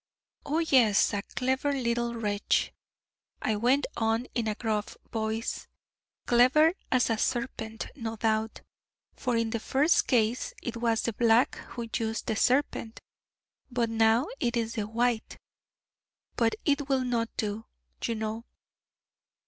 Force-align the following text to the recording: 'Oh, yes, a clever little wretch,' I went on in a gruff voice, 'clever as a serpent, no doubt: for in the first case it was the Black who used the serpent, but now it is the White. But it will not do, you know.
'Oh, 0.47 0.57
yes, 0.57 1.13
a 1.13 1.21
clever 1.35 1.71
little 1.73 2.15
wretch,' 2.15 2.73
I 3.39 3.55
went 3.55 3.85
on 3.95 4.25
in 4.33 4.47
a 4.47 4.55
gruff 4.55 4.97
voice, 5.11 5.67
'clever 6.25 6.73
as 6.91 7.11
a 7.11 7.19
serpent, 7.19 7.85
no 7.95 8.15
doubt: 8.15 8.61
for 9.13 9.37
in 9.37 9.51
the 9.51 9.59
first 9.59 10.07
case 10.07 10.55
it 10.63 10.75
was 10.77 11.03
the 11.03 11.13
Black 11.13 11.53
who 11.77 11.87
used 11.95 12.25
the 12.25 12.35
serpent, 12.35 12.99
but 13.69 13.91
now 13.91 14.25
it 14.39 14.57
is 14.57 14.73
the 14.73 14.87
White. 14.87 15.37
But 16.35 16.55
it 16.65 16.89
will 16.89 17.03
not 17.05 17.29
do, 17.37 17.65
you 18.03 18.15
know. 18.15 18.45